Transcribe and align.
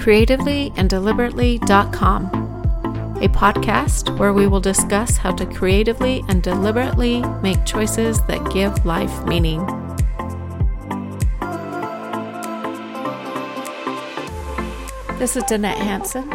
creativelyanddeliberately.com, 0.00 2.24
a 3.22 3.28
podcast 3.28 4.18
where 4.18 4.32
we 4.32 4.46
will 4.46 4.60
discuss 4.60 5.18
how 5.18 5.30
to 5.32 5.44
creatively 5.44 6.24
and 6.28 6.42
deliberately 6.42 7.20
make 7.42 7.66
choices 7.66 8.22
that 8.22 8.50
give 8.50 8.86
life 8.86 9.26
meaning. 9.26 9.60
This 15.18 15.36
is 15.36 15.44
Danette 15.44 15.76
Hanson, 15.76 16.32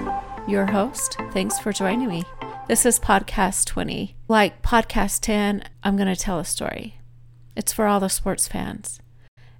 your 0.47 0.67
host. 0.67 1.17
Thanks 1.31 1.57
for 1.57 1.73
joining 1.73 2.07
me. 2.07 2.23
This 2.67 2.85
is 2.85 2.99
podcast 2.99 3.65
20. 3.65 4.15
Like 4.27 4.61
podcast 4.61 5.21
10, 5.21 5.63
I'm 5.83 5.97
going 5.97 6.13
to 6.13 6.15
tell 6.15 6.37
a 6.37 6.45
story. 6.45 6.99
It's 7.55 7.73
for 7.73 7.87
all 7.87 7.99
the 7.99 8.09
sports 8.09 8.47
fans. 8.47 8.99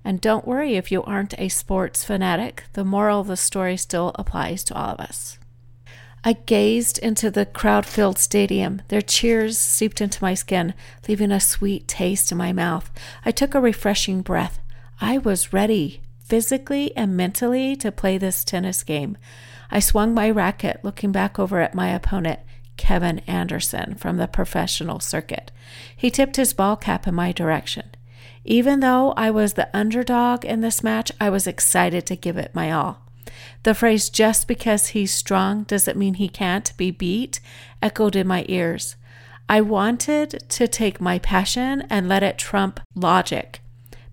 And 0.06 0.22
don't 0.22 0.48
worry 0.48 0.76
if 0.76 0.92
you 0.92 1.02
aren't 1.04 1.34
a 1.40 1.50
sports 1.50 2.04
fanatic, 2.04 2.66
the 2.74 2.86
moral 2.86 3.22
of 3.22 3.28
the 3.28 3.36
story 3.36 3.76
still 3.76 4.12
applies 4.14 4.64
to 4.66 4.76
all 4.76 4.92
of 4.92 5.00
us. 5.00 5.40
I 6.24 6.34
gazed 6.34 7.00
into 7.00 7.32
the 7.32 7.48
crowd 7.48 7.88
filled 7.88 8.20
stadium. 8.20 8.84
Their 8.90 9.02
cheers 9.02 9.58
seeped 9.58 10.02
into 10.02 10.24
my 10.24 10.36
skin, 10.36 10.76
leaving 11.08 11.32
a 11.32 11.40
sweet 11.40 11.88
taste 11.88 12.32
in 12.32 12.38
my 12.38 12.54
mouth. 12.54 12.92
I 13.26 13.32
took 13.32 13.56
a 13.56 13.60
refreshing 13.60 14.22
breath. 14.22 14.60
I 15.02 15.18
was 15.18 15.52
ready, 15.52 16.02
physically 16.20 16.96
and 16.96 17.18
mentally, 17.18 17.76
to 17.78 17.92
play 17.92 18.20
this 18.20 18.44
tennis 18.44 18.84
game. 18.84 19.18
I 19.72 19.80
swung 19.80 20.14
my 20.14 20.30
racket, 20.30 20.82
looking 20.84 21.12
back 21.12 21.40
over 21.40 21.62
at 21.62 21.74
my 21.74 21.90
opponent, 21.90 22.42
Kevin 22.78 23.20
Anderson, 23.26 23.96
from 23.96 24.18
the 24.18 24.28
professional 24.28 25.00
circuit. 25.00 25.52
He 25.96 26.12
tipped 26.12 26.36
his 26.36 26.54
ball 26.54 26.76
cap 26.76 27.08
in 27.08 27.16
my 27.16 27.32
direction. 27.32 27.95
Even 28.46 28.80
though 28.80 29.12
I 29.18 29.32
was 29.32 29.54
the 29.54 29.76
underdog 29.76 30.46
in 30.46 30.62
this 30.62 30.84
match, 30.84 31.12
I 31.20 31.30
was 31.30 31.48
excited 31.48 32.06
to 32.06 32.16
give 32.16 32.38
it 32.38 32.54
my 32.54 32.72
all. 32.72 33.02
The 33.64 33.74
phrase, 33.74 34.10
just 34.10 34.48
because 34.48 34.90
he's 34.90 35.12
strong 35.12 35.64
doesn't 35.64 35.98
mean 35.98 36.14
he 36.16 36.30
can't 36.30 36.72
be 36.78 36.92
beat, 36.92 37.40
echoed 37.82 38.16
in 38.16 38.28
my 38.28 38.46
ears. 38.48 38.96
I 39.50 39.62
wanted 39.62 40.44
to 40.50 40.68
take 40.68 41.02
my 41.02 41.18
passion 41.18 41.86
and 41.90 42.08
let 42.08 42.24
it 42.24 42.38
trump 42.38 42.80
logic. 42.94 43.62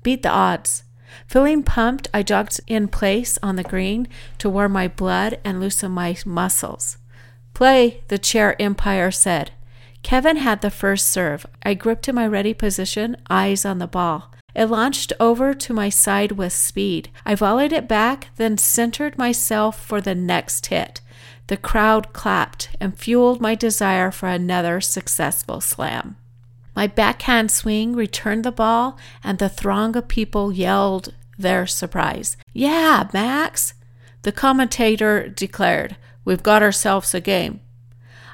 Beat 0.03 0.23
the 0.23 0.31
odds. 0.31 0.85
Feeling 1.27 1.63
pumped, 1.63 2.09
I 2.15 2.23
jogged 2.23 2.61
in 2.67 2.89
place 2.89 3.39
on 3.43 3.57
the 3.57 3.63
green 3.63 4.09
to 4.39 4.49
warm 4.49 4.73
my 4.73 4.89
blood 4.89 5.39
and 5.45 5.61
loosen 5.61 5.93
my 5.93 6.17
muscles. 6.25 6.97
Play, 7.53 8.03
the 8.09 8.19
chair 8.19 8.57
umpire 8.61 9.11
said. 9.11 9.51
Kevin 10.03 10.37
had 10.39 10.61
the 10.61 10.71
first 10.71 11.09
serve. 11.09 11.47
I 11.63 11.75
gripped 11.75 12.09
in 12.09 12.15
my 12.15 12.27
ready 12.27 12.55
position, 12.55 13.17
eyes 13.31 13.65
on 13.65 13.79
the 13.79 13.87
ball. 13.87 14.33
It 14.55 14.67
launched 14.67 15.13
over 15.19 15.55
to 15.55 15.73
my 15.73 15.89
side 15.89 16.33
with 16.33 16.53
speed. 16.53 17.09
I 17.25 17.35
volleyed 17.35 17.73
it 17.73 17.89
back, 17.89 18.29
then 18.37 18.59
centered 18.59 19.17
myself 19.17 19.83
for 19.83 20.01
the 20.01 20.15
next 20.15 20.67
hit. 20.67 21.01
The 21.47 21.57
crowd 21.57 22.13
clapped 22.13 22.71
and 22.81 22.99
fueled 22.99 23.41
my 23.41 23.55
desire 23.55 24.11
for 24.11 24.29
another 24.29 24.81
successful 24.81 25.61
slam. 25.61 26.17
My 26.75 26.87
backhand 26.87 27.51
swing 27.51 27.95
returned 27.95 28.45
the 28.45 28.53
ball, 28.53 28.99
and 29.23 29.39
the 29.39 29.49
throng 29.49 29.97
of 29.97 30.09
people 30.09 30.53
yelled 30.53 31.15
their 31.39 31.67
surprise. 31.67 32.37
Yeah, 32.53 33.09
Max! 33.13 33.75
The 34.23 34.33
commentator 34.33 35.29
declared, 35.29 35.97
We've 36.25 36.43
got 36.43 36.63
ourselves 36.63 37.15
a 37.15 37.21
game. 37.21 37.61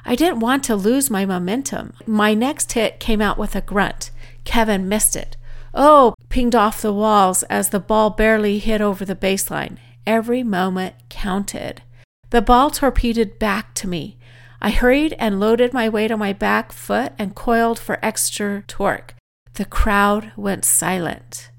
I 0.05 0.15
didn't 0.15 0.39
want 0.39 0.63
to 0.65 0.75
lose 0.75 1.09
my 1.09 1.25
momentum. 1.25 1.93
My 2.05 2.33
next 2.33 2.71
hit 2.73 2.99
came 2.99 3.21
out 3.21 3.37
with 3.37 3.55
a 3.55 3.61
grunt. 3.61 4.11
Kevin 4.43 4.87
missed 4.87 5.15
it. 5.15 5.37
Oh, 5.73 6.15
pinged 6.29 6.55
off 6.55 6.81
the 6.81 6.93
walls 6.93 7.43
as 7.43 7.69
the 7.69 7.79
ball 7.79 8.09
barely 8.09 8.59
hit 8.59 8.81
over 8.81 9.05
the 9.05 9.15
baseline. 9.15 9.77
Every 10.07 10.43
moment 10.43 10.95
counted. 11.09 11.83
The 12.31 12.41
ball 12.41 12.71
torpedoed 12.71 13.39
back 13.39 13.73
to 13.75 13.87
me. 13.87 14.17
I 14.61 14.71
hurried 14.71 15.15
and 15.19 15.39
loaded 15.39 15.73
my 15.73 15.87
weight 15.87 16.11
on 16.11 16.19
my 16.19 16.33
back 16.33 16.71
foot 16.71 17.13
and 17.17 17.35
coiled 17.35 17.79
for 17.79 18.03
extra 18.03 18.63
torque. 18.67 19.15
The 19.53 19.65
crowd 19.65 20.31
went 20.35 20.65
silent. 20.65 21.49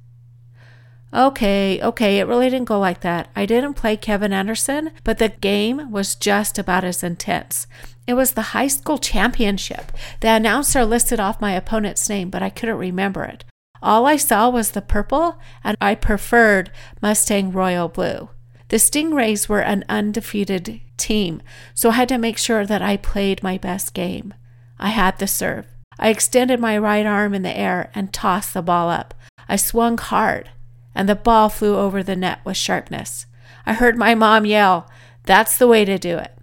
Okay, 1.12 1.82
okay, 1.82 2.18
it 2.18 2.26
really 2.28 2.48
didn't 2.50 2.68
go 2.68 2.78
like 2.78 3.00
that. 3.00 3.28
I 3.34 3.44
didn't 3.46 3.74
play 3.74 3.96
Kevin 3.96 4.32
Anderson, 4.32 4.92
but 5.02 5.18
the 5.18 5.28
game 5.28 5.90
was 5.90 6.14
just 6.14 6.56
about 6.56 6.84
as 6.84 7.02
intense. 7.02 7.66
It 8.06 8.14
was 8.14 8.32
the 8.32 8.52
high 8.52 8.66
school 8.66 8.98
championship. 8.98 9.92
The 10.20 10.28
announcer 10.28 10.84
listed 10.84 11.20
off 11.20 11.40
my 11.40 11.52
opponent's 11.52 12.08
name, 12.08 12.30
but 12.30 12.42
I 12.42 12.50
couldn't 12.50 12.76
remember 12.76 13.24
it. 13.24 13.44
All 13.82 14.06
I 14.06 14.16
saw 14.16 14.50
was 14.50 14.70
the 14.72 14.82
purple, 14.82 15.38
and 15.64 15.76
I 15.80 15.94
preferred 15.94 16.70
Mustang 17.00 17.52
Royal 17.52 17.88
Blue. 17.88 18.30
The 18.68 18.76
Stingrays 18.76 19.48
were 19.48 19.62
an 19.62 19.84
undefeated 19.88 20.80
team, 20.96 21.42
so 21.74 21.90
I 21.90 21.94
had 21.94 22.08
to 22.10 22.18
make 22.18 22.38
sure 22.38 22.66
that 22.66 22.82
I 22.82 22.96
played 22.96 23.42
my 23.42 23.58
best 23.58 23.94
game. 23.94 24.34
I 24.78 24.90
had 24.90 25.18
the 25.18 25.26
serve. 25.26 25.66
I 25.98 26.08
extended 26.08 26.60
my 26.60 26.76
right 26.78 27.06
arm 27.06 27.34
in 27.34 27.42
the 27.42 27.56
air 27.56 27.90
and 27.94 28.12
tossed 28.12 28.54
the 28.54 28.62
ball 28.62 28.88
up. 28.90 29.14
I 29.48 29.56
swung 29.56 29.98
hard 29.98 30.50
and 30.94 31.08
the 31.08 31.14
ball 31.14 31.48
flew 31.48 31.76
over 31.76 32.02
the 32.02 32.16
net 32.16 32.40
with 32.44 32.56
sharpness. 32.56 33.26
I 33.66 33.74
heard 33.74 33.96
my 33.96 34.14
mom 34.14 34.46
yell, 34.46 34.88
That's 35.24 35.56
the 35.56 35.66
way 35.66 35.84
to 35.84 35.98
do 35.98 36.18
it. 36.18 36.36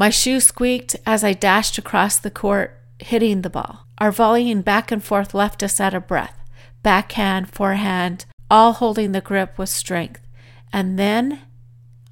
My 0.00 0.08
shoe 0.08 0.40
squeaked 0.40 0.96
as 1.04 1.22
I 1.22 1.34
dashed 1.34 1.76
across 1.76 2.18
the 2.18 2.30
court, 2.30 2.80
hitting 3.00 3.42
the 3.42 3.50
ball. 3.50 3.86
Our 3.98 4.10
volleying 4.10 4.62
back 4.62 4.90
and 4.90 5.04
forth 5.04 5.34
left 5.34 5.62
us 5.62 5.78
out 5.78 5.92
of 5.92 6.06
breath. 6.06 6.38
Backhand, 6.82 7.50
forehand, 7.50 8.24
all 8.50 8.72
holding 8.72 9.12
the 9.12 9.20
grip 9.20 9.58
with 9.58 9.68
strength. 9.68 10.26
And 10.72 10.98
then 10.98 11.42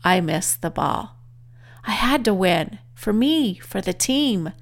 I 0.04 0.20
missed 0.20 0.60
the 0.60 0.68
ball. 0.68 1.16
I 1.82 1.92
had 1.92 2.26
to 2.26 2.34
win. 2.34 2.78
For 2.94 3.14
me, 3.14 3.54
for 3.54 3.80
the 3.80 3.94
team. 3.94 4.52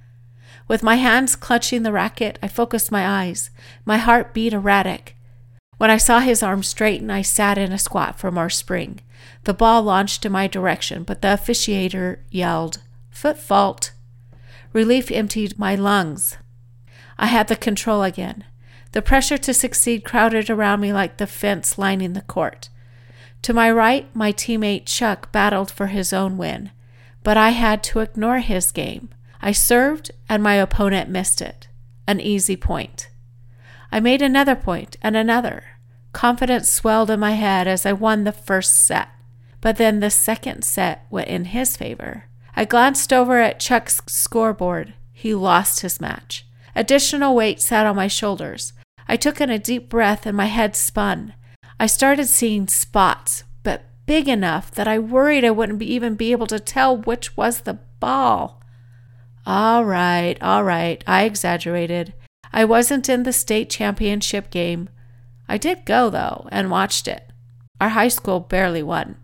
With 0.68 0.84
my 0.84 0.94
hands 0.94 1.34
clutching 1.34 1.82
the 1.82 1.90
racket, 1.90 2.38
I 2.40 2.46
focused 2.46 2.92
my 2.92 3.24
eyes. 3.24 3.50
My 3.84 3.96
heart 3.96 4.34
beat 4.34 4.52
erratic. 4.52 5.16
When 5.78 5.90
I 5.90 5.96
saw 5.96 6.20
his 6.20 6.44
arm 6.44 6.62
straighten, 6.62 7.10
I 7.10 7.22
sat 7.22 7.58
in 7.58 7.72
a 7.72 7.78
squat 7.78 8.20
for 8.20 8.30
more 8.30 8.50
spring. 8.50 9.00
The 9.42 9.52
ball 9.52 9.82
launched 9.82 10.24
in 10.24 10.30
my 10.30 10.46
direction, 10.46 11.02
but 11.02 11.22
the 11.22 11.28
officiator 11.28 12.18
yelled, 12.30 12.82
Foot 13.16 13.38
fault. 13.38 13.92
Relief 14.74 15.10
emptied 15.10 15.58
my 15.58 15.74
lungs. 15.74 16.36
I 17.16 17.28
had 17.28 17.48
the 17.48 17.56
control 17.56 18.02
again. 18.02 18.44
The 18.92 19.00
pressure 19.00 19.38
to 19.38 19.54
succeed 19.54 20.04
crowded 20.04 20.50
around 20.50 20.80
me 20.80 20.92
like 20.92 21.16
the 21.16 21.26
fence 21.26 21.78
lining 21.78 22.12
the 22.12 22.20
court. 22.20 22.68
To 23.40 23.54
my 23.54 23.72
right, 23.72 24.14
my 24.14 24.34
teammate 24.34 24.84
Chuck 24.84 25.32
battled 25.32 25.70
for 25.70 25.86
his 25.86 26.12
own 26.12 26.36
win, 26.36 26.72
but 27.22 27.38
I 27.38 27.50
had 27.50 27.82
to 27.84 28.00
ignore 28.00 28.40
his 28.40 28.70
game. 28.70 29.08
I 29.40 29.50
served, 29.50 30.10
and 30.28 30.42
my 30.42 30.56
opponent 30.56 31.08
missed 31.08 31.40
it. 31.40 31.68
An 32.06 32.20
easy 32.20 32.54
point. 32.54 33.08
I 33.90 33.98
made 33.98 34.20
another 34.20 34.54
point 34.54 34.98
and 35.00 35.16
another. 35.16 35.64
Confidence 36.12 36.70
swelled 36.70 37.08
in 37.08 37.20
my 37.20 37.32
head 37.32 37.66
as 37.66 37.86
I 37.86 37.94
won 37.94 38.24
the 38.24 38.32
first 38.32 38.84
set. 38.84 39.08
But 39.62 39.78
then 39.78 40.00
the 40.00 40.10
second 40.10 40.64
set 40.64 41.06
went 41.08 41.28
in 41.28 41.46
his 41.46 41.78
favor. 41.78 42.24
I 42.58 42.64
glanced 42.64 43.12
over 43.12 43.38
at 43.38 43.60
Chuck's 43.60 44.00
scoreboard. 44.06 44.94
He 45.12 45.34
lost 45.34 45.80
his 45.80 46.00
match. 46.00 46.46
Additional 46.74 47.34
weight 47.34 47.60
sat 47.60 47.84
on 47.86 47.96
my 47.96 48.08
shoulders. 48.08 48.72
I 49.06 49.16
took 49.16 49.42
in 49.42 49.50
a 49.50 49.58
deep 49.58 49.90
breath 49.90 50.24
and 50.24 50.34
my 50.36 50.46
head 50.46 50.74
spun. 50.74 51.34
I 51.78 51.86
started 51.86 52.26
seeing 52.26 52.66
spots, 52.66 53.44
but 53.62 53.84
big 54.06 54.26
enough 54.26 54.70
that 54.70 54.88
I 54.88 54.98
worried 54.98 55.44
I 55.44 55.50
wouldn't 55.50 55.78
be 55.78 55.92
even 55.92 56.14
be 56.14 56.32
able 56.32 56.46
to 56.46 56.58
tell 56.58 56.96
which 56.96 57.36
was 57.36 57.60
the 57.60 57.78
ball. 58.00 58.62
All 59.44 59.84
right, 59.84 60.38
all 60.40 60.64
right, 60.64 61.04
I 61.06 61.24
exaggerated. 61.24 62.14
I 62.54 62.64
wasn't 62.64 63.08
in 63.10 63.24
the 63.24 63.34
state 63.34 63.68
championship 63.68 64.50
game. 64.50 64.88
I 65.46 65.58
did 65.58 65.84
go, 65.84 66.08
though, 66.08 66.48
and 66.50 66.70
watched 66.70 67.06
it. 67.06 67.30
Our 67.80 67.90
high 67.90 68.08
school 68.08 68.40
barely 68.40 68.82
won. 68.82 69.16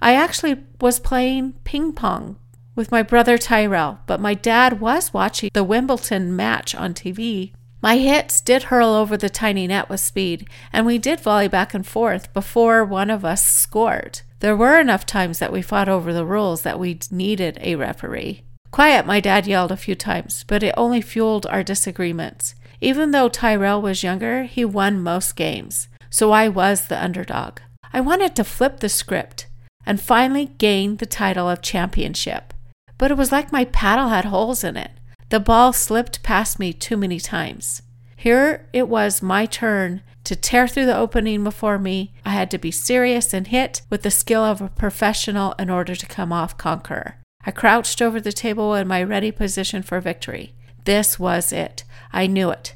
I 0.00 0.14
actually 0.14 0.64
was 0.80 0.98
playing 0.98 1.52
ping 1.64 1.92
pong 1.92 2.36
with 2.74 2.90
my 2.90 3.02
brother 3.02 3.36
Tyrell, 3.36 4.00
but 4.06 4.20
my 4.20 4.34
dad 4.34 4.80
was 4.80 5.12
watching 5.12 5.50
the 5.52 5.64
Wimbledon 5.64 6.34
match 6.34 6.74
on 6.74 6.94
TV. 6.94 7.52
My 7.82 7.96
hits 7.96 8.40
did 8.40 8.64
hurl 8.64 8.90
over 8.90 9.16
the 9.16 9.30
tiny 9.30 9.66
net 9.66 9.88
with 9.88 10.00
speed, 10.00 10.48
and 10.72 10.84
we 10.84 10.98
did 10.98 11.20
volley 11.20 11.48
back 11.48 11.74
and 11.74 11.86
forth 11.86 12.32
before 12.32 12.84
one 12.84 13.10
of 13.10 13.24
us 13.24 13.46
scored. 13.46 14.20
There 14.40 14.56
were 14.56 14.78
enough 14.78 15.06
times 15.06 15.38
that 15.38 15.52
we 15.52 15.62
fought 15.62 15.88
over 15.88 16.12
the 16.12 16.24
rules 16.24 16.62
that 16.62 16.78
we 16.78 16.98
needed 17.10 17.58
a 17.60 17.74
referee. 17.76 18.42
Quiet, 18.70 19.04
my 19.04 19.20
dad 19.20 19.46
yelled 19.46 19.72
a 19.72 19.76
few 19.76 19.94
times, 19.94 20.44
but 20.46 20.62
it 20.62 20.74
only 20.76 21.00
fueled 21.00 21.46
our 21.46 21.62
disagreements. 21.62 22.54
Even 22.80 23.10
though 23.10 23.28
Tyrell 23.28 23.82
was 23.82 24.02
younger, 24.02 24.44
he 24.44 24.64
won 24.64 25.02
most 25.02 25.36
games, 25.36 25.88
so 26.08 26.30
I 26.30 26.48
was 26.48 26.86
the 26.86 27.02
underdog. 27.02 27.60
I 27.92 28.00
wanted 28.00 28.36
to 28.36 28.44
flip 28.44 28.80
the 28.80 28.88
script 28.88 29.48
and 29.84 30.00
finally 30.00 30.46
gain 30.46 30.96
the 30.96 31.06
title 31.06 31.48
of 31.48 31.60
championship, 31.62 32.54
but 33.00 33.10
it 33.10 33.16
was 33.16 33.32
like 33.32 33.50
my 33.50 33.64
paddle 33.64 34.08
had 34.08 34.26
holes 34.26 34.62
in 34.62 34.76
it. 34.76 34.90
The 35.30 35.40
ball 35.40 35.72
slipped 35.72 36.22
past 36.22 36.58
me 36.58 36.74
too 36.74 36.98
many 36.98 37.18
times. 37.18 37.80
Here 38.14 38.68
it 38.74 38.88
was 38.88 39.22
my 39.22 39.46
turn 39.46 40.02
To 40.24 40.36
tear 40.36 40.68
through 40.68 40.84
the 40.84 40.98
opening 40.98 41.42
before 41.42 41.78
me, 41.78 42.12
I 42.26 42.30
had 42.30 42.50
to 42.50 42.58
be 42.58 42.70
serious 42.70 43.32
and 43.32 43.46
hit 43.46 43.80
with 43.88 44.02
the 44.02 44.10
skill 44.10 44.44
of 44.44 44.60
a 44.60 44.68
professional 44.68 45.54
in 45.58 45.70
order 45.70 45.96
to 45.96 46.06
come 46.06 46.30
off 46.30 46.58
conqueror. 46.58 47.16
I 47.46 47.52
crouched 47.52 48.02
over 48.02 48.20
the 48.20 48.32
table 48.32 48.74
in 48.74 48.86
my 48.86 49.02
ready 49.02 49.32
position 49.32 49.82
for 49.82 49.98
victory. 49.98 50.52
This 50.84 51.18
was 51.18 51.54
it. 51.54 51.84
I 52.12 52.26
knew 52.26 52.50
it. 52.50 52.74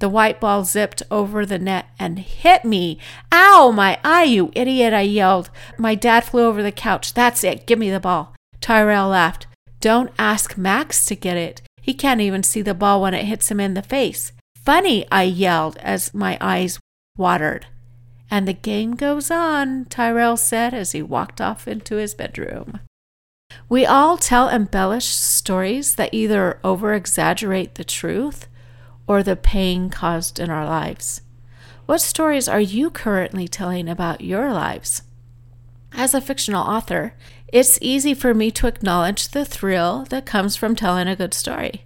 The 0.00 0.08
white 0.08 0.40
ball 0.40 0.64
zipped 0.64 1.04
over 1.12 1.46
the 1.46 1.60
net 1.60 1.86
and 1.96 2.18
hit 2.18 2.64
me. 2.64 2.98
Ow, 3.30 3.70
my 3.72 4.00
eye, 4.02 4.24
you 4.24 4.50
idiot, 4.56 4.92
I 4.92 5.02
yelled. 5.02 5.48
My 5.78 5.94
dad 5.94 6.24
flew 6.24 6.46
over 6.46 6.60
the 6.60 6.72
couch. 6.72 7.14
That's 7.14 7.44
it. 7.44 7.66
Give 7.66 7.78
me 7.78 7.90
the 7.90 8.00
ball. 8.00 8.34
Tyrell 8.60 9.10
laughed. 9.10 9.46
Don't 9.80 10.12
ask 10.18 10.58
Max 10.58 11.06
to 11.06 11.16
get 11.16 11.36
it. 11.36 11.62
He 11.80 11.94
can't 11.94 12.20
even 12.20 12.42
see 12.42 12.60
the 12.60 12.74
ball 12.74 13.00
when 13.00 13.14
it 13.14 13.24
hits 13.24 13.50
him 13.50 13.60
in 13.60 13.74
the 13.74 13.82
face. 13.82 14.32
Funny, 14.56 15.06
I 15.10 15.22
yelled 15.22 15.78
as 15.78 16.12
my 16.12 16.36
eyes 16.40 16.78
watered. 17.16 17.66
And 18.30 18.46
the 18.46 18.52
game 18.52 18.94
goes 18.94 19.30
on, 19.30 19.86
Tyrell 19.86 20.36
said 20.36 20.74
as 20.74 20.92
he 20.92 21.02
walked 21.02 21.40
off 21.40 21.66
into 21.66 21.96
his 21.96 22.14
bedroom. 22.14 22.80
We 23.68 23.86
all 23.86 24.18
tell 24.18 24.48
embellished 24.48 25.18
stories 25.18 25.94
that 25.96 26.12
either 26.12 26.60
over 26.62 26.92
exaggerate 26.92 27.74
the 27.74 27.84
truth 27.84 28.46
or 29.06 29.22
the 29.22 29.34
pain 29.34 29.90
caused 29.90 30.38
in 30.38 30.50
our 30.50 30.66
lives. 30.66 31.22
What 31.86 32.00
stories 32.00 32.48
are 32.48 32.60
you 32.60 32.90
currently 32.90 33.48
telling 33.48 33.88
about 33.88 34.20
your 34.20 34.52
lives? 34.52 35.02
As 35.92 36.14
a 36.14 36.20
fictional 36.20 36.62
author, 36.62 37.14
it's 37.52 37.78
easy 37.82 38.14
for 38.14 38.32
me 38.32 38.50
to 38.52 38.66
acknowledge 38.66 39.28
the 39.28 39.44
thrill 39.44 40.06
that 40.10 40.26
comes 40.26 40.56
from 40.56 40.76
telling 40.76 41.08
a 41.08 41.16
good 41.16 41.34
story. 41.34 41.84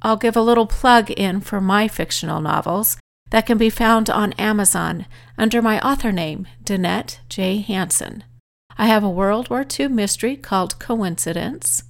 I'll 0.00 0.16
give 0.16 0.36
a 0.36 0.42
little 0.42 0.66
plug 0.66 1.10
in 1.10 1.40
for 1.40 1.60
my 1.60 1.88
fictional 1.88 2.40
novels 2.40 2.96
that 3.30 3.46
can 3.46 3.58
be 3.58 3.70
found 3.70 4.10
on 4.10 4.32
Amazon 4.34 5.06
under 5.38 5.62
my 5.62 5.80
author 5.80 6.12
name, 6.12 6.46
Danette 6.62 7.18
J. 7.28 7.58
Hanson. 7.58 8.24
I 8.76 8.86
have 8.86 9.04
a 9.04 9.10
World 9.10 9.48
War 9.50 9.64
II 9.78 9.88
mystery 9.88 10.36
called 10.36 10.78
Coincidence, 10.78 11.84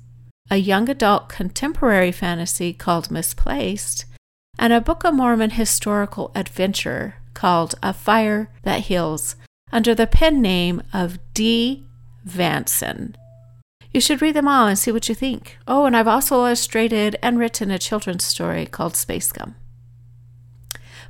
a 0.51 0.57
young 0.57 0.89
adult 0.89 1.29
contemporary 1.29 2.13
fantasy 2.13 2.73
called 2.73 3.11
Misplaced, 3.11 4.05
and 4.59 4.73
a 4.73 4.81
Book 4.81 5.05
of 5.05 5.15
Mormon 5.15 5.51
historical 5.51 6.31
adventure 6.35 7.17
called 7.35 7.75
A 7.83 7.93
Fire 7.93 8.51
That 8.63 8.83
Heals 8.83 9.37
under 9.73 9.95
the 9.95 10.07
pen 10.07 10.43
name 10.43 10.83
of 10.93 11.19
D. 11.35 11.87
Vanson. 12.27 13.15
You 13.93 14.01
should 14.01 14.23
read 14.23 14.35
them 14.37 14.49
all 14.49 14.67
and 14.67 14.79
see 14.79 14.93
what 14.93 15.09
you 15.09 15.15
think. 15.15 15.59
Oh, 15.67 15.85
and 15.85 15.97
I've 15.97 16.09
also 16.09 16.37
illustrated 16.37 17.17
and 17.23 17.39
written 17.39 17.71
a 17.71 17.79
children's 17.79 18.25
story 18.25 18.67
called 18.67 18.97
Space 18.97 19.31
Gum. 19.33 19.55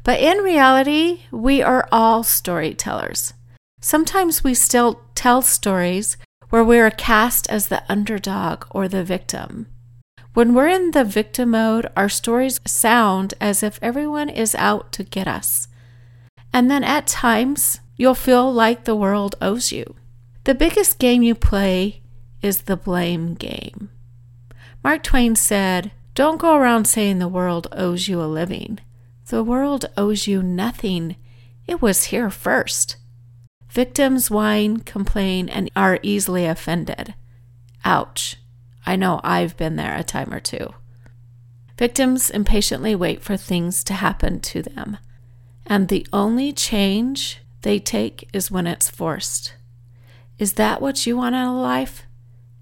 But 0.04 0.20
in 0.20 0.38
reality, 0.38 1.20
we 1.30 1.62
are 1.62 1.88
all 1.92 2.24
storytellers. 2.24 3.34
Sometimes 3.80 4.42
we 4.42 4.54
still 4.54 5.00
tell 5.14 5.42
stories 5.42 6.16
where 6.50 6.64
we 6.64 6.78
are 6.78 6.90
cast 6.90 7.48
as 7.50 7.68
the 7.68 7.82
underdog 7.88 8.64
or 8.70 8.88
the 8.88 9.04
victim. 9.04 9.66
When 10.34 10.54
we're 10.54 10.68
in 10.68 10.90
the 10.90 11.04
victim 11.04 11.50
mode, 11.50 11.86
our 11.96 12.08
stories 12.08 12.60
sound 12.66 13.34
as 13.40 13.62
if 13.62 13.78
everyone 13.80 14.28
is 14.28 14.54
out 14.54 14.90
to 14.92 15.04
get 15.04 15.28
us. 15.28 15.68
And 16.52 16.70
then 16.70 16.82
at 16.82 17.06
times, 17.06 17.80
you'll 17.96 18.14
feel 18.14 18.52
like 18.52 18.84
the 18.84 18.96
world 18.96 19.34
owes 19.40 19.72
you. 19.72 19.94
The 20.44 20.54
biggest 20.54 20.98
game 20.98 21.22
you 21.22 21.34
play 21.34 22.02
is 22.40 22.62
the 22.62 22.76
blame 22.76 23.34
game. 23.34 23.90
Mark 24.82 25.02
Twain 25.02 25.36
said, 25.36 25.92
Don't 26.14 26.40
go 26.40 26.56
around 26.56 26.86
saying 26.86 27.18
the 27.18 27.28
world 27.28 27.68
owes 27.72 28.08
you 28.08 28.20
a 28.20 28.26
living. 28.26 28.80
The 29.26 29.44
world 29.44 29.86
owes 29.96 30.26
you 30.26 30.42
nothing. 30.42 31.16
It 31.66 31.80
was 31.80 32.04
here 32.04 32.30
first. 32.30 32.96
Victims 33.70 34.30
whine, 34.30 34.80
complain, 34.80 35.48
and 35.48 35.70
are 35.74 35.98
easily 36.02 36.44
offended. 36.44 37.14
Ouch. 37.84 38.36
I 38.84 38.96
know 38.96 39.20
I've 39.22 39.56
been 39.56 39.76
there 39.76 39.96
a 39.96 40.02
time 40.02 40.34
or 40.34 40.40
two. 40.40 40.74
Victims 41.78 42.28
impatiently 42.30 42.94
wait 42.94 43.22
for 43.22 43.36
things 43.36 43.82
to 43.84 43.94
happen 43.94 44.40
to 44.40 44.62
them, 44.62 44.98
and 45.66 45.88
the 45.88 46.06
only 46.12 46.52
change 46.52 47.41
they 47.62 47.78
take 47.78 48.28
is 48.32 48.50
when 48.50 48.66
it's 48.66 48.90
forced. 48.90 49.54
Is 50.38 50.54
that 50.54 50.82
what 50.82 51.06
you 51.06 51.16
want 51.16 51.34
out 51.34 51.54
of 51.54 51.60
life? 51.60 52.04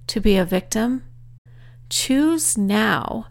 To 0.09 0.21
be 0.21 0.37
a 0.37 0.45
victim? 0.45 1.05
Choose 1.89 2.57
now 2.57 3.27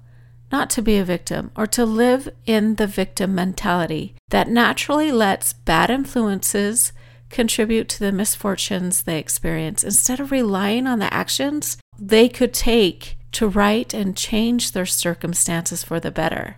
not 0.52 0.70
to 0.72 0.82
be 0.82 0.98
a 0.98 1.06
victim 1.06 1.52
or 1.56 1.68
to 1.68 1.86
live 1.86 2.30
in 2.46 2.76
the 2.76 2.88
victim 2.88 3.36
mentality 3.36 4.16
that 4.30 4.48
naturally 4.48 5.12
lets 5.12 5.54
bad 5.54 5.90
influences 5.90 6.92
contribute 7.30 7.88
to 7.88 8.00
the 8.00 8.12
misfortunes 8.12 9.04
they 9.04 9.20
experience 9.20 9.84
instead 9.84 10.20
of 10.20 10.32
relying 10.32 10.88
on 10.88 11.00
the 11.00 11.14
actions 11.14 11.78
they 12.00 12.28
could 12.28 12.54
take 12.54 13.18
to 13.32 13.48
right 13.48 13.94
and 13.94 14.18
change 14.18 14.72
their 14.72 14.86
circumstances 14.86 15.84
for 15.84 16.00
the 16.00 16.12
better. 16.12 16.58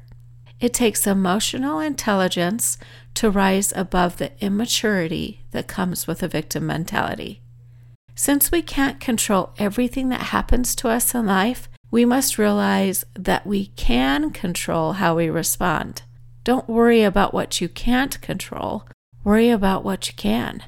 It 0.61 0.75
takes 0.75 1.07
emotional 1.07 1.79
intelligence 1.79 2.77
to 3.15 3.31
rise 3.31 3.73
above 3.75 4.17
the 4.17 4.31
immaturity 4.39 5.41
that 5.51 5.67
comes 5.67 6.05
with 6.05 6.21
a 6.21 6.27
victim 6.27 6.67
mentality. 6.67 7.41
Since 8.13 8.51
we 8.51 8.61
can't 8.61 8.99
control 8.99 9.53
everything 9.57 10.09
that 10.09 10.27
happens 10.27 10.75
to 10.75 10.87
us 10.87 11.15
in 11.15 11.25
life, 11.25 11.67
we 11.89 12.05
must 12.05 12.37
realize 12.37 13.03
that 13.15 13.47
we 13.47 13.67
can 13.75 14.29
control 14.29 14.93
how 14.93 15.15
we 15.15 15.31
respond. 15.31 16.03
Don't 16.43 16.69
worry 16.69 17.01
about 17.01 17.33
what 17.33 17.59
you 17.59 17.67
can't 17.67 18.21
control, 18.21 18.87
worry 19.23 19.49
about 19.49 19.83
what 19.83 20.07
you 20.07 20.13
can. 20.13 20.63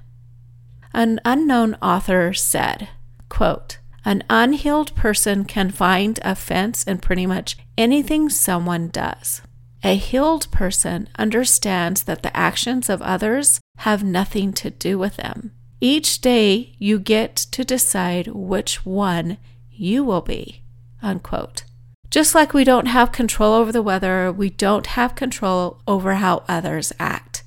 An 0.91 1.21
unknown 1.23 1.75
author 1.83 2.33
said, 2.33 2.89
quote, 3.29 3.77
an 4.03 4.23
unhealed 4.27 4.95
person 4.95 5.45
can 5.45 5.69
find 5.69 6.19
offense 6.23 6.83
in 6.83 6.97
pretty 6.97 7.27
much 7.27 7.57
anything 7.77 8.29
someone 8.29 8.87
does. 8.87 9.41
A 9.85 9.95
healed 9.95 10.49
person 10.49 11.09
understands 11.17 12.03
that 12.03 12.23
the 12.23 12.35
actions 12.35 12.87
of 12.89 13.01
others 13.01 13.59
have 13.79 14.01
nothing 14.01 14.53
to 14.53 14.69
do 14.69 14.97
with 14.97 15.17
them. 15.17 15.51
Each 15.81 16.21
day 16.21 16.73
you 16.79 16.99
get 16.99 17.35
to 17.35 17.65
decide 17.65 18.27
which 18.27 18.85
one 18.85 19.37
you 19.69 20.05
will 20.05 20.21
be. 20.21 20.61
Unquote. 21.01 21.65
Just 22.09 22.33
like 22.33 22.53
we 22.53 22.63
don't 22.63 22.85
have 22.85 23.11
control 23.11 23.53
over 23.53 23.73
the 23.73 23.81
weather, 23.81 24.31
we 24.31 24.49
don't 24.49 24.87
have 24.87 25.15
control 25.15 25.81
over 25.85 26.13
how 26.13 26.43
others 26.47 26.93
act. 26.97 27.43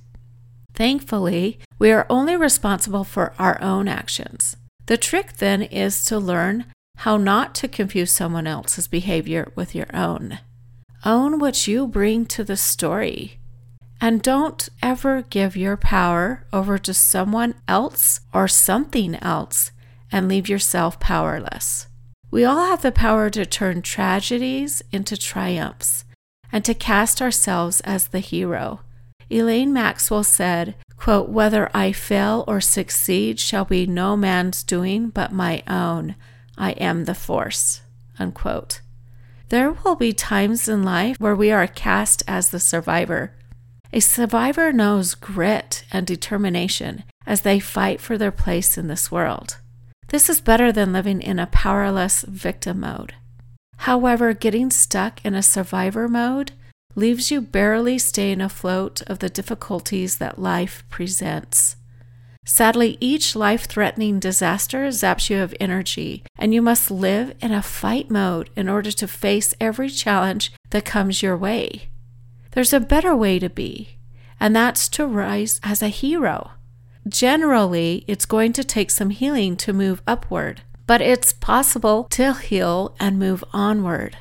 Thankfully, 0.75 1.59
we 1.79 1.91
are 1.91 2.07
only 2.11 2.37
responsible 2.37 3.05
for 3.05 3.33
our 3.39 3.59
own 3.63 3.89
actions. 3.89 4.57
The 4.87 4.99
trick 4.99 5.39
then 5.39 5.63
is 5.63 6.05
to 6.07 6.19
learn 6.19 6.67
how 6.99 7.17
not 7.17 7.55
to 7.57 7.69
confuse 7.69 8.11
someone 8.11 8.47
else's 8.47 8.89
behavior 8.89 9.51
with 9.55 9.75
your 9.75 9.89
own. 9.95 10.41
Own 11.05 11.39
what 11.39 11.67
you 11.67 11.87
bring 11.87 12.27
to 12.27 12.45
the 12.45 12.57
story. 12.57 13.39
And 14.01 14.23
don't 14.23 14.69
ever 14.83 15.23
give 15.23 15.57
your 15.57 15.77
power 15.77 16.47
over 16.53 16.79
to 16.79 16.93
someone 16.93 17.55
else 17.67 18.21
or 18.33 18.49
something 18.49 19.15
else 19.17 19.71
and 20.13 20.29
leave 20.29 20.49
yourself 20.49 21.01
powerless. 21.01 21.87
We 22.31 22.45
all 22.45 22.67
have 22.67 22.83
the 22.83 22.93
power 22.93 23.31
to 23.31 23.47
turn 23.47 23.83
tragedies 23.83 24.83
into 24.93 25.17
triumphs 25.17 26.05
and 26.53 26.65
to 26.65 26.75
cast 26.75 27.23
ourselves 27.23 27.81
as 27.81 28.09
the 28.09 28.21
hero. 28.21 28.81
Elaine 29.31 29.73
Maxwell 29.73 30.25
said, 30.25 30.75
quote, 30.97 31.29
Whether 31.29 31.71
I 31.75 31.93
fail 31.93 32.45
or 32.47 32.61
succeed 32.61 33.41
shall 33.41 33.65
be 33.65 33.87
no 33.87 34.17
man's 34.17 34.63
doing 34.63 35.09
but 35.09 35.33
my 35.33 35.63
own. 35.67 36.17
I 36.59 36.73
am 36.73 37.05
the 37.05 37.15
force. 37.15 37.81
Unquote. 38.19 38.81
There 39.49 39.73
will 39.73 39.95
be 39.95 40.13
times 40.13 40.69
in 40.69 40.83
life 40.83 41.21
where 41.21 41.37
we 41.37 41.53
are 41.53 41.69
cast 41.69 42.25
as 42.27 42.51
the 42.51 42.59
survivor. 42.59 43.33
A 43.93 44.01
survivor 44.01 44.73
knows 44.73 45.15
grit 45.15 45.85
and 45.93 46.05
determination 46.05 47.05
as 47.27 47.43
they 47.43 47.61
fight 47.61 48.01
for 48.01 48.19
their 48.19 48.33
place 48.33 48.77
in 48.77 48.89
this 48.89 49.11
world. 49.13 49.59
This 50.09 50.29
is 50.29 50.41
better 50.41 50.73
than 50.73 50.93
living 50.93 51.23
in 51.23 51.39
a 51.39 51.47
powerless 51.47 52.23
victim 52.23 52.81
mode. 52.81 53.15
However, 53.79 54.33
getting 54.33 54.71
stuck 54.71 55.25
in 55.25 55.35
a 55.35 55.43
survivor 55.43 56.09
mode 56.09 56.53
leaves 56.97 57.31
you 57.31 57.41
barely 57.41 57.99
staying 57.99 58.41
afloat 58.41 59.03
of 59.03 59.21
the 59.21 59.29
difficulties 59.29 60.17
that 60.17 60.41
life 60.41 60.83
presents. 60.91 61.77
Sadly, 62.49 62.97
each 63.01 63.35
life 63.35 63.65
threatening 63.65 64.21
disaster 64.21 64.87
zaps 64.87 65.29
you 65.29 65.43
of 65.43 65.53
energy, 65.59 66.23
and 66.39 66.55
you 66.55 66.63
must 66.63 66.93
live 66.93 67.35
in 67.41 67.51
a 67.51 67.61
fight 67.61 68.09
mode 68.09 68.51
in 68.55 68.69
order 68.69 68.93
to 68.93 69.09
face 69.09 69.53
every 69.61 69.91
challenge 69.91 70.53
that 70.71 70.85
comes 70.85 71.23
your 71.23 71.37
way. 71.37 71.89
There's 72.53 72.73
a 72.73 72.79
better 72.79 73.17
way 73.17 73.41
to 73.41 73.51
be, 73.51 73.99
and 74.39 74.55
that's 74.55 74.89
to 74.91 75.07
rise 75.07 75.61
as 75.65 75.83
a 75.83 75.89
hero. 75.89 76.53
Generally, 77.09 78.05
it's 78.07 78.25
going 78.25 78.53
to 78.53 78.65
take 78.65 78.93
some 78.93 79.11
healing 79.11 79.57
to 79.57 79.73
move 79.73 80.01
upward, 80.07 80.63
but 80.87 81.01
it's 81.01 81.33
possible 81.33 82.05
to 82.11 82.33
heal 82.33 82.95
and 83.01 83.19
move 83.19 83.43
onward. 83.53 84.19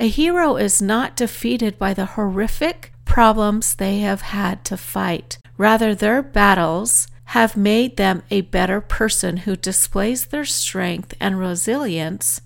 A 0.00 0.08
hero 0.08 0.56
is 0.56 0.82
not 0.82 1.16
defeated 1.16 1.78
by 1.78 1.94
the 1.94 2.06
horrific 2.06 2.92
problems 3.04 3.76
they 3.76 4.00
have 4.00 4.22
had 4.22 4.64
to 4.64 4.76
fight. 4.76 5.38
Rather, 5.56 5.94
their 5.94 6.22
battles 6.22 7.06
have 7.28 7.58
made 7.58 7.98
them 7.98 8.22
a 8.30 8.40
better 8.40 8.80
person 8.80 9.38
who 9.38 9.54
displays 9.54 10.26
their 10.26 10.46
strength 10.46 11.14
and 11.20 11.38
resilience 11.38 12.40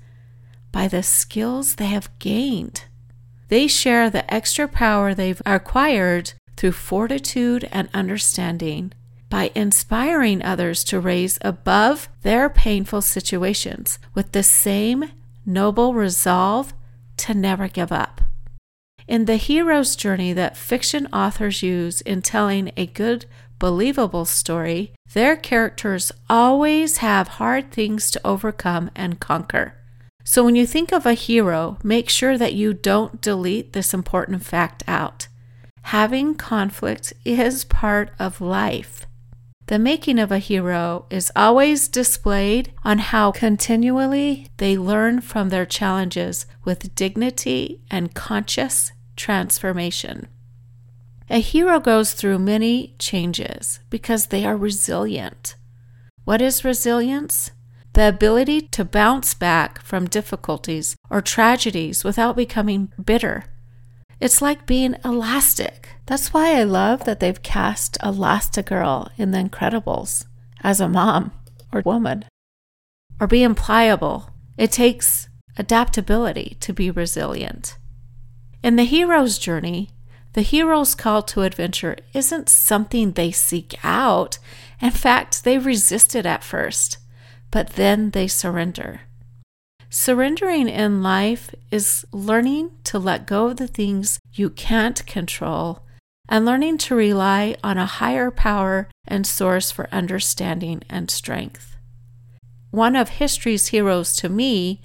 by 0.73 0.89
the 0.89 1.03
skills 1.05 1.77
they 1.77 1.87
have 1.87 2.11
gained. 2.19 2.85
They 3.47 3.69
share 3.69 4.11
the 4.11 4.33
extra 4.33 4.67
power 4.67 5.15
they've 5.15 5.41
acquired 5.47 6.33
through 6.57 6.73
fortitude 6.73 7.69
and 7.71 7.89
understanding 7.95 8.93
by 9.31 9.53
inspiring 9.55 10.43
others 10.43 10.83
to 10.85 10.99
raise 10.99 11.39
above 11.43 12.09
their 12.23 12.51
painful 12.51 13.03
situations 13.03 14.01
with 14.15 14.33
the 14.33 14.43
same 14.43 15.05
noble 15.47 15.95
resolve 15.95 16.75
to 17.19 17.35
never 17.35 17.69
give 17.69 17.93
up. 17.93 18.21
In 19.07 19.27
the 19.27 19.37
hero's 19.37 19.95
journey 19.97 20.33
that 20.33 20.57
fiction 20.57 21.07
authors 21.13 21.63
use 21.63 22.01
in 22.01 22.23
telling 22.23 22.73
a 22.77 22.87
good, 22.87 23.27
believable 23.63 24.25
story, 24.25 24.93
their 25.15 25.37
characters 25.37 26.11
always 26.29 26.97
have 26.97 27.39
hard 27.39 27.71
things 27.71 28.11
to 28.11 28.21
overcome 28.27 28.91
and 28.97 29.21
conquer. 29.21 29.75
So 30.25 30.43
when 30.43 30.57
you 30.57 30.67
think 30.67 30.91
of 30.93 31.07
a 31.07 31.15
hero, 31.15 31.79
make 31.85 32.09
sure 32.09 32.37
that 32.37 32.55
you 32.55 32.75
don't 32.75 33.21
delete 33.21 33.73
this 33.73 33.95
important 33.95 34.45
fact 34.45 34.83
out. 34.89 35.29
Having 35.83 36.35
conflict 36.35 37.13
is 37.25 37.63
part 37.63 38.11
of 38.19 38.41
life. 38.41 39.07
The 39.67 39.79
making 39.79 40.19
of 40.19 40.33
a 40.33 40.41
hero 40.41 41.07
is 41.09 41.31
always 41.37 41.87
displayed 41.87 42.73
on 42.83 42.99
how 42.99 43.31
continually 43.31 44.49
they 44.57 44.77
learn 44.77 45.21
from 45.21 45.51
their 45.51 45.67
challenges 45.67 46.47
with 46.65 46.97
dignity 46.97 47.81
and 47.93 48.13
conscious 48.13 48.91
transformation. 49.15 50.27
A 51.33 51.41
hero 51.41 51.81
goes 51.81 52.13
through 52.13 52.39
many 52.39 52.95
changes 53.01 53.81
because 53.91 54.27
they 54.27 54.45
are 54.45 54.57
resilient. 54.57 55.57
What 56.25 56.41
is 56.41 56.65
resilience? 56.65 57.51
the 57.95 58.09
ability 58.09 58.61
to 58.61 58.85
bounce 58.85 59.35
back 59.35 59.83
from 59.83 60.07
difficulties 60.07 60.97
or 61.11 61.21
tragedies 61.21 62.05
without 62.05 62.37
becoming 62.37 62.93
bitter. 63.03 63.45
It's 64.21 64.41
like 64.41 64.67
being 64.67 64.97
elastic. 65.05 65.89
That's 66.07 66.33
why 66.33 66.59
I 66.59 66.63
love 66.63 67.05
that 67.05 67.21
they've 67.21 67.43
cast 67.43 67.99
Elastigirl 68.01 69.11
in 69.19 69.33
The 69.33 69.39
Incredibles 69.39 70.25
as 70.63 70.81
a 70.81 70.89
mom 70.89 71.33
or 71.73 71.83
woman. 71.85 72.25
Or 73.21 73.27
being 73.27 73.55
pliable. 73.55 74.31
It 74.57 74.73
takes 74.73 75.29
adaptability 75.57 76.57
to 76.61 76.73
be 76.73 76.91
resilient. 76.91 77.77
In 78.63 78.77
the 78.77 78.85
hero's 78.85 79.39
journey, 79.39 79.91
the 80.33 80.43
hero's 80.43 80.95
call 80.95 81.23
to 81.23 81.43
adventure 81.43 81.97
isn't 82.15 82.49
something 82.49 83.13
they 83.13 83.31
seek 83.31 83.75
out. 83.85 84.39
In 84.81 84.91
fact, 84.91 85.45
they 85.45 85.59
resist 85.59 86.15
it 86.15 86.27
at 86.27 86.43
first 86.45 86.99
but 87.53 87.75
then 87.75 88.11
they 88.11 88.27
surrender. 88.27 89.03
Surrendering 89.89 90.69
in 90.69 91.03
life 91.03 91.55
is 91.71 92.05
learning 92.11 92.73
to 92.83 92.99
let 92.99 93.27
go 93.27 93.49
of 93.49 93.59
the 93.59 93.69
things 93.69 94.19
you 94.33 94.51
can't 94.51 95.07
control 95.07 95.85
and 96.29 96.47
learning 96.47 96.79
to 96.79 96.95
rely 96.95 97.55
on 97.63 97.77
a 97.77 97.87
higher 97.87 98.31
power 98.31 98.89
and 99.07 99.27
source 99.27 99.71
for 99.71 99.93
understanding 99.93 100.83
and 100.89 101.11
strength. 101.11 101.77
One 102.71 102.97
of 102.97 103.11
history's 103.11 103.67
heroes 103.67 104.17
to 104.17 104.31
me, 104.31 104.81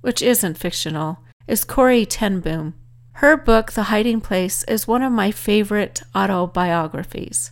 which 0.00 0.22
isn't 0.22 0.58
fictional, 0.58 1.18
is 1.48 1.64
Corrie 1.64 2.06
ten 2.06 2.38
Boom. 2.38 2.74
Her 3.20 3.38
book, 3.38 3.72
The 3.72 3.84
Hiding 3.84 4.20
Place, 4.20 4.62
is 4.64 4.86
one 4.86 5.00
of 5.00 5.10
my 5.10 5.30
favorite 5.30 6.02
autobiographies. 6.14 7.50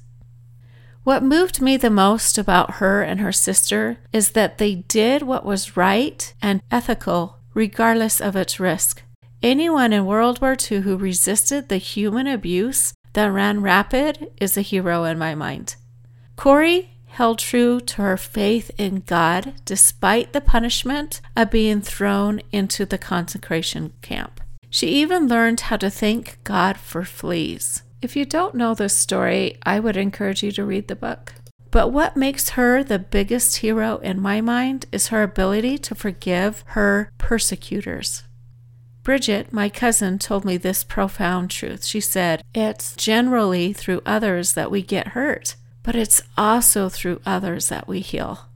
What 1.04 1.22
moved 1.22 1.62
me 1.62 1.78
the 1.78 1.88
most 1.88 2.36
about 2.36 2.72
her 2.72 3.00
and 3.00 3.18
her 3.20 3.32
sister 3.32 3.96
is 4.12 4.32
that 4.32 4.58
they 4.58 4.74
did 4.74 5.22
what 5.22 5.46
was 5.46 5.74
right 5.74 6.34
and 6.42 6.60
ethical, 6.70 7.38
regardless 7.54 8.20
of 8.20 8.36
its 8.36 8.60
risk. 8.60 9.04
Anyone 9.42 9.94
in 9.94 10.04
World 10.04 10.42
War 10.42 10.54
II 10.54 10.80
who 10.80 10.98
resisted 10.98 11.70
the 11.70 11.78
human 11.78 12.26
abuse 12.26 12.92
that 13.14 13.32
ran 13.32 13.62
rapid 13.62 14.32
is 14.38 14.58
a 14.58 14.60
hero 14.60 15.04
in 15.04 15.18
my 15.18 15.34
mind. 15.34 15.76
Corrie 16.36 16.90
held 17.06 17.38
true 17.38 17.80
to 17.80 18.02
her 18.02 18.18
faith 18.18 18.70
in 18.76 19.00
God 19.06 19.54
despite 19.64 20.34
the 20.34 20.42
punishment 20.42 21.22
of 21.34 21.50
being 21.50 21.80
thrown 21.80 22.42
into 22.52 22.84
the 22.84 22.98
concentration 22.98 23.94
camp. 24.02 24.42
She 24.74 24.88
even 24.88 25.28
learned 25.28 25.60
how 25.60 25.76
to 25.76 25.88
thank 25.88 26.38
God 26.42 26.78
for 26.78 27.04
fleas. 27.04 27.84
If 28.02 28.16
you 28.16 28.24
don't 28.24 28.56
know 28.56 28.74
this 28.74 28.98
story, 28.98 29.56
I 29.62 29.78
would 29.78 29.96
encourage 29.96 30.42
you 30.42 30.50
to 30.50 30.64
read 30.64 30.88
the 30.88 30.96
book. 30.96 31.32
But 31.70 31.92
what 31.92 32.16
makes 32.16 32.48
her 32.58 32.82
the 32.82 32.98
biggest 32.98 33.58
hero 33.58 33.98
in 33.98 34.20
my 34.20 34.40
mind 34.40 34.86
is 34.90 35.08
her 35.08 35.22
ability 35.22 35.78
to 35.78 35.94
forgive 35.94 36.64
her 36.70 37.08
persecutors. 37.18 38.24
Bridget, 39.04 39.52
my 39.52 39.68
cousin, 39.68 40.18
told 40.18 40.44
me 40.44 40.56
this 40.56 40.82
profound 40.82 41.52
truth. 41.52 41.84
She 41.84 42.00
said, 42.00 42.42
It's 42.52 42.96
generally 42.96 43.72
through 43.72 44.02
others 44.04 44.54
that 44.54 44.72
we 44.72 44.82
get 44.82 45.14
hurt, 45.14 45.54
but 45.84 45.94
it's 45.94 46.20
also 46.36 46.88
through 46.88 47.20
others 47.24 47.68
that 47.68 47.86
we 47.86 48.00
heal. 48.00 48.48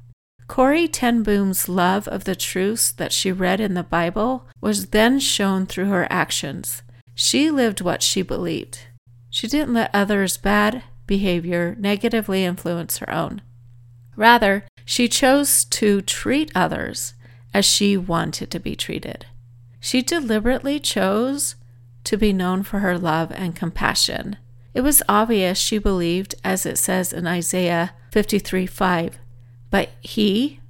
Corrie 0.48 0.88
ten 0.88 1.22
Boom's 1.22 1.68
love 1.68 2.08
of 2.08 2.24
the 2.24 2.34
truths 2.34 2.90
that 2.92 3.12
she 3.12 3.30
read 3.30 3.60
in 3.60 3.74
the 3.74 3.82
Bible 3.82 4.46
was 4.60 4.86
then 4.88 5.20
shown 5.20 5.66
through 5.66 5.86
her 5.86 6.08
actions. 6.10 6.82
She 7.14 7.50
lived 7.50 7.80
what 7.80 8.02
she 8.02 8.22
believed. 8.22 8.80
She 9.30 9.46
didn't 9.46 9.74
let 9.74 9.94
others' 9.94 10.38
bad 10.38 10.82
behavior 11.06 11.76
negatively 11.78 12.44
influence 12.44 12.98
her 12.98 13.10
own. 13.10 13.42
Rather, 14.16 14.64
she 14.84 15.06
chose 15.06 15.64
to 15.66 16.00
treat 16.00 16.50
others 16.54 17.14
as 17.52 17.64
she 17.66 17.96
wanted 17.96 18.50
to 18.50 18.58
be 18.58 18.74
treated. 18.74 19.26
She 19.80 20.02
deliberately 20.02 20.80
chose 20.80 21.56
to 22.04 22.16
be 22.16 22.32
known 22.32 22.62
for 22.62 22.78
her 22.78 22.98
love 22.98 23.30
and 23.32 23.54
compassion. 23.54 24.36
It 24.74 24.80
was 24.80 25.02
obvious 25.08 25.58
she 25.58 25.78
believed, 25.78 26.34
as 26.42 26.64
it 26.64 26.78
says 26.78 27.12
in 27.12 27.26
Isaiah 27.26 27.92
53 28.12 28.66
5, 28.66 29.18
but 29.70 29.90
he, 30.00 30.60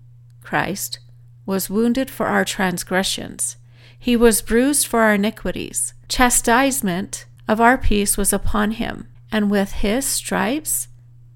Christ, 0.42 0.98
was 1.46 1.70
wounded 1.70 2.10
for 2.10 2.26
our 2.26 2.44
transgressions, 2.44 3.56
he 3.98 4.16
was 4.16 4.42
bruised 4.42 4.86
for 4.86 5.00
our 5.00 5.14
iniquities. 5.14 5.94
Chastisement 6.08 7.26
of 7.48 7.60
our 7.60 7.76
peace 7.76 8.16
was 8.16 8.32
upon 8.32 8.72
him, 8.72 9.08
and 9.32 9.50
with 9.50 9.72
his 9.72 10.04
stripes 10.06 10.88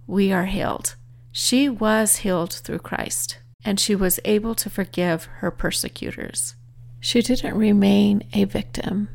we 0.06 0.32
are 0.32 0.46
healed. 0.46 0.94
She 1.32 1.68
was 1.68 2.16
healed 2.16 2.52
through 2.52 2.80
Christ, 2.80 3.38
and 3.64 3.80
she 3.80 3.94
was 3.94 4.20
able 4.24 4.54
to 4.56 4.70
forgive 4.70 5.24
her 5.40 5.50
persecutors. 5.50 6.54
She 7.00 7.22
didn't 7.22 7.56
remain 7.56 8.22
a 8.32 8.44
victim. 8.44 9.08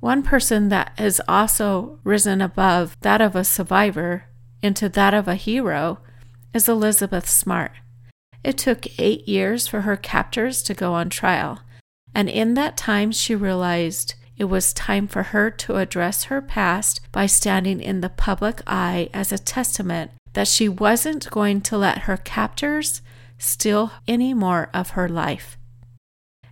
One 0.00 0.22
person 0.22 0.68
that 0.68 0.92
has 0.98 1.20
also 1.26 1.98
risen 2.04 2.40
above 2.40 2.96
that 3.00 3.20
of 3.20 3.34
a 3.34 3.42
survivor 3.42 4.26
into 4.62 4.88
that 4.90 5.14
of 5.14 5.26
a 5.26 5.34
hero 5.34 5.98
is 6.58 6.68
Elizabeth 6.68 7.30
Smart. 7.30 7.70
It 8.42 8.58
took 8.58 8.84
eight 8.98 9.28
years 9.28 9.68
for 9.68 9.82
her 9.82 9.96
captors 9.96 10.60
to 10.64 10.74
go 10.74 10.92
on 10.92 11.08
trial, 11.08 11.60
and 12.16 12.28
in 12.28 12.54
that 12.54 12.76
time 12.76 13.12
she 13.12 13.36
realized 13.36 14.16
it 14.36 14.46
was 14.46 14.72
time 14.72 15.06
for 15.06 15.22
her 15.22 15.52
to 15.52 15.76
address 15.76 16.24
her 16.24 16.42
past 16.42 17.00
by 17.12 17.26
standing 17.26 17.80
in 17.80 18.00
the 18.00 18.08
public 18.08 18.60
eye 18.66 19.08
as 19.14 19.30
a 19.30 19.38
testament 19.38 20.10
that 20.32 20.48
she 20.48 20.68
wasn't 20.68 21.30
going 21.30 21.60
to 21.60 21.78
let 21.78 21.98
her 21.98 22.16
captors 22.16 23.02
steal 23.38 23.92
any 24.08 24.34
more 24.34 24.68
of 24.74 24.90
her 24.90 25.08
life. 25.08 25.56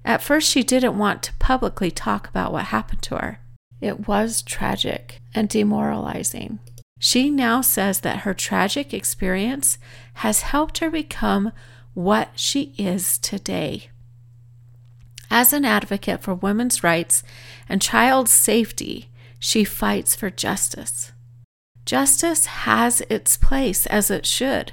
At 0.05 0.23
first, 0.23 0.49
she 0.49 0.63
didn't 0.63 0.99
want 0.99 1.25
to 1.25 1.35
publicly 1.41 1.91
talk 1.91 2.29
about 2.29 2.53
what 2.53 2.67
happened 2.67 3.03
to 3.03 3.17
her. 3.17 3.41
It 3.81 4.07
was 4.07 4.43
tragic 4.43 5.21
and 5.35 5.49
demoralizing. 5.49 6.61
She 6.99 7.31
now 7.31 7.61
says 7.61 8.01
that 8.01 8.21
her 8.21 8.35
tragic 8.35 8.95
experience 8.95 9.79
has 10.15 10.43
helped 10.43 10.79
her 10.79 10.91
become 10.91 11.53
what 11.95 12.31
she 12.35 12.75
is 12.79 13.19
today. 13.19 13.91
As 15.31 15.53
an 15.53 15.65
advocate 15.65 16.23
for 16.23 16.35
women's 16.35 16.83
rights 16.83 17.23
and 17.69 17.83
child 17.83 18.29
safety, 18.29 19.11
she 19.39 19.65
fights 19.65 20.15
for 20.15 20.31
justice. 20.31 21.13
Justice 21.85 22.47
has 22.47 23.01
its 23.03 23.37
place, 23.37 23.87
as 23.87 24.11
it 24.11 24.27
should. 24.27 24.73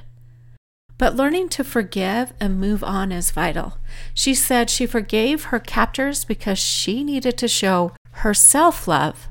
But 0.98 1.16
learning 1.16 1.50
to 1.50 1.64
forgive 1.64 2.34
and 2.40 2.60
move 2.60 2.84
on 2.84 3.12
is 3.12 3.32
vital. 3.32 3.78
She 4.14 4.34
said 4.34 4.70
she 4.70 4.86
forgave 4.86 5.46
her 5.46 5.60
captors 5.60 6.24
because 6.24 6.60
she 6.60 7.04
needed 7.04 7.38
to 7.40 7.48
show 7.48 7.92
her 8.12 8.34
self 8.34 8.88
love. 8.88 9.28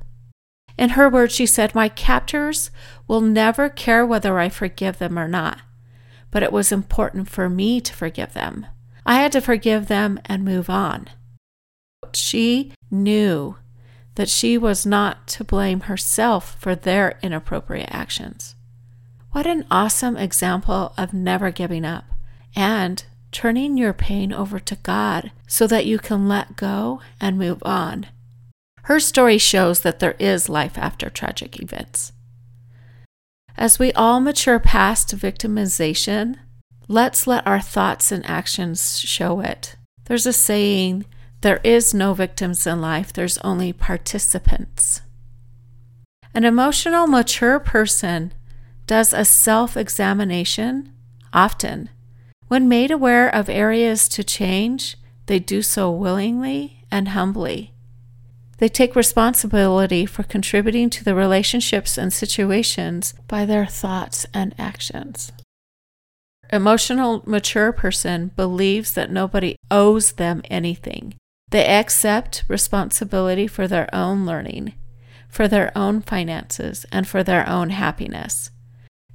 In 0.78 0.90
her 0.90 1.08
words, 1.08 1.34
she 1.34 1.46
said, 1.46 1.74
My 1.74 1.88
captors 1.88 2.70
will 3.06 3.20
never 3.20 3.68
care 3.68 4.06
whether 4.06 4.38
I 4.38 4.48
forgive 4.48 4.98
them 4.98 5.18
or 5.18 5.28
not, 5.28 5.60
but 6.30 6.42
it 6.42 6.52
was 6.52 6.72
important 6.72 7.28
for 7.28 7.48
me 7.48 7.80
to 7.80 7.92
forgive 7.92 8.32
them. 8.32 8.66
I 9.04 9.16
had 9.16 9.32
to 9.32 9.40
forgive 9.40 9.88
them 9.88 10.20
and 10.24 10.44
move 10.44 10.70
on. 10.70 11.08
She 12.14 12.72
knew 12.90 13.56
that 14.14 14.28
she 14.28 14.58
was 14.58 14.84
not 14.84 15.26
to 15.26 15.44
blame 15.44 15.80
herself 15.82 16.56
for 16.60 16.74
their 16.74 17.18
inappropriate 17.22 17.88
actions. 17.90 18.54
What 19.32 19.46
an 19.46 19.64
awesome 19.70 20.16
example 20.16 20.92
of 20.98 21.14
never 21.14 21.50
giving 21.50 21.84
up 21.84 22.04
and 22.54 23.02
turning 23.30 23.78
your 23.78 23.94
pain 23.94 24.32
over 24.32 24.60
to 24.60 24.76
God 24.76 25.32
so 25.46 25.66
that 25.66 25.86
you 25.86 25.98
can 25.98 26.28
let 26.28 26.56
go 26.56 27.00
and 27.18 27.38
move 27.38 27.62
on. 27.64 28.06
Her 28.82 28.98
story 28.98 29.38
shows 29.38 29.80
that 29.80 30.00
there 30.00 30.16
is 30.18 30.48
life 30.48 30.76
after 30.76 31.08
tragic 31.08 31.60
events. 31.60 32.12
As 33.56 33.78
we 33.78 33.92
all 33.92 34.20
mature 34.20 34.58
past 34.58 35.14
victimization, 35.16 36.36
let's 36.88 37.26
let 37.26 37.46
our 37.46 37.60
thoughts 37.60 38.10
and 38.10 38.24
actions 38.26 38.98
show 38.98 39.40
it. 39.40 39.76
There's 40.06 40.26
a 40.26 40.32
saying 40.32 41.04
there 41.42 41.60
is 41.62 41.94
no 41.94 42.14
victims 42.14 42.66
in 42.66 42.80
life, 42.80 43.12
there's 43.12 43.38
only 43.38 43.72
participants. 43.72 45.02
An 46.34 46.44
emotional, 46.44 47.06
mature 47.06 47.58
person 47.58 48.32
does 48.86 49.12
a 49.12 49.24
self 49.24 49.76
examination 49.76 50.92
often. 51.32 51.90
When 52.48 52.68
made 52.68 52.90
aware 52.90 53.28
of 53.28 53.48
areas 53.48 54.08
to 54.10 54.24
change, 54.24 54.96
they 55.26 55.38
do 55.38 55.62
so 55.62 55.90
willingly 55.90 56.84
and 56.90 57.08
humbly. 57.08 57.71
They 58.62 58.68
take 58.68 58.94
responsibility 58.94 60.06
for 60.06 60.22
contributing 60.22 60.88
to 60.90 61.02
the 61.02 61.16
relationships 61.16 61.98
and 61.98 62.12
situations 62.12 63.12
by 63.26 63.44
their 63.44 63.66
thoughts 63.66 64.24
and 64.32 64.54
actions. 64.56 65.32
Emotional, 66.52 67.24
mature 67.26 67.72
person 67.72 68.30
believes 68.36 68.92
that 68.92 69.10
nobody 69.10 69.56
owes 69.68 70.12
them 70.12 70.42
anything. 70.48 71.14
They 71.50 71.66
accept 71.66 72.44
responsibility 72.46 73.48
for 73.48 73.66
their 73.66 73.92
own 73.92 74.24
learning, 74.26 74.74
for 75.28 75.48
their 75.48 75.76
own 75.76 76.00
finances, 76.00 76.86
and 76.92 77.08
for 77.08 77.24
their 77.24 77.44
own 77.48 77.70
happiness. 77.70 78.52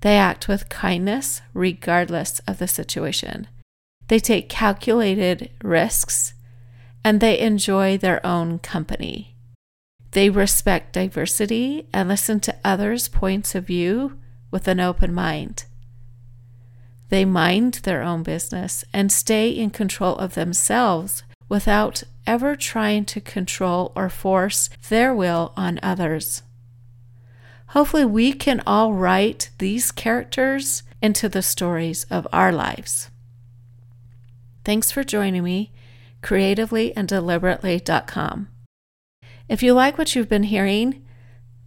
They 0.02 0.18
act 0.18 0.50
with 0.50 0.68
kindness 0.68 1.42
regardless 1.54 2.40
of 2.40 2.58
the 2.58 2.68
situation. 2.68 3.48
They 4.10 4.20
take 4.20 4.50
calculated 4.50 5.52
risks 5.64 6.34
and 7.02 7.22
they 7.22 7.40
enjoy 7.40 7.98
their 7.98 8.20
own 8.26 8.60
company. 8.60 9.37
They 10.18 10.30
respect 10.32 10.94
diversity 10.94 11.86
and 11.94 12.10
listen 12.10 12.40
to 12.40 12.56
others' 12.66 13.08
points 13.08 13.54
of 13.54 13.68
view 13.68 14.18
with 14.50 14.68
an 14.68 14.80
open 14.80 15.14
mind. 15.14 15.66
They 17.10 17.24
mind 17.24 17.82
their 17.84 18.02
own 18.02 18.24
business 18.24 18.84
and 18.92 19.12
stay 19.12 19.52
in 19.52 19.70
control 19.70 20.16
of 20.16 20.34
themselves 20.34 21.22
without 21.48 22.02
ever 22.26 22.56
trying 22.56 23.06
to 23.06 23.22
control 23.22 23.92
or 23.96 24.10
force 24.10 24.72
their 24.90 25.14
will 25.14 25.54
on 25.56 25.80
others. 25.84 26.42
Hopefully, 27.68 28.06
we 28.06 28.34
can 28.34 28.64
all 28.66 28.94
write 28.94 29.52
these 29.60 29.92
characters 29.92 30.82
into 31.00 31.30
the 31.30 31.44
stories 31.44 32.06
of 32.06 32.28
our 32.34 32.52
lives. 32.52 33.12
Thanks 34.66 34.92
for 34.92 35.04
joining 35.04 35.44
me, 35.44 35.72
creativelyandDeliberately.com. 36.24 38.48
If 39.50 39.64
you 39.64 39.74
like 39.74 39.98
what 39.98 40.16
you've 40.16 40.30
been 40.30 40.44
hearing, 40.44 41.02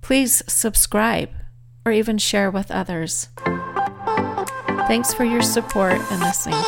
please 0.03 0.43
subscribe 0.47 1.31
or 1.85 1.91
even 1.93 2.19
share 2.19 2.51
with 2.51 2.71
others. 2.71 3.29
Thanks 4.87 5.13
for 5.15 5.25
your 5.25 5.43
support 5.43 5.99
and 6.11 6.21
listening. 6.21 6.61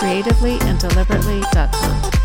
CreativelyandDeliberately.com. 0.00 2.15